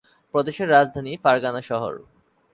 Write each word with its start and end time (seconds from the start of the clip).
প্রদেশের 0.33 0.67
রাজধানী 0.69 1.11
ফারগানা 1.17 1.61
শহর। 1.61 1.93